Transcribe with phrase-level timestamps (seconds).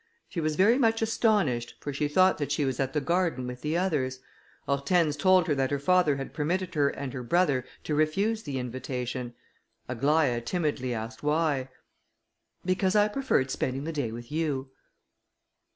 [0.29, 3.61] She was very much astonished, for she thought that she was at the garden with
[3.61, 4.17] the others.
[4.65, 8.57] Hortense told her that her father had permitted her and her brother to refuse the
[8.57, 9.35] invitation.
[9.87, 11.69] Aglaïa timidly asked why.
[12.65, 14.71] "Because I preferred spending the day with you."